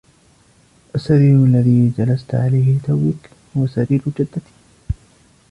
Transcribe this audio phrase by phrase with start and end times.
[0.95, 4.51] السرير الذي جلست عليه لتوك هو سرير جدتي